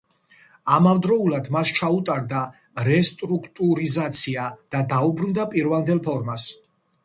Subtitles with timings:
[0.77, 2.41] ამავდროულად, მას ჩაუტარდა
[2.89, 6.53] რესტრუქტურიზაცია და დაუბრუნდა პირვანდელ ფორმას.